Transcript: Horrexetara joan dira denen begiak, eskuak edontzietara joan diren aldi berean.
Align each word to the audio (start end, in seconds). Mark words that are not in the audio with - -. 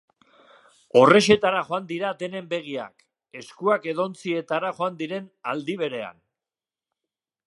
Horrexetara 1.01 1.59
joan 1.67 1.83
dira 1.91 2.09
denen 2.23 2.47
begiak, 2.53 3.05
eskuak 3.41 3.87
edontzietara 3.93 4.71
joan 4.79 4.97
diren 5.03 5.29
aldi 5.53 5.77
berean. 5.83 6.19